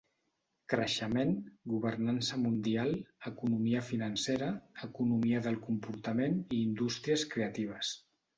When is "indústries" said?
6.71-7.29